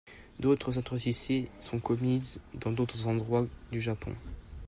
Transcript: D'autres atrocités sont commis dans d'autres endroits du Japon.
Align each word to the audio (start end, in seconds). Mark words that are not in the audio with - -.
D'autres 0.39 0.79
atrocités 0.79 1.47
sont 1.59 1.77
commis 1.77 2.39
dans 2.55 2.71
d'autres 2.71 3.05
endroits 3.05 3.45
du 3.71 3.79
Japon. 3.79 4.15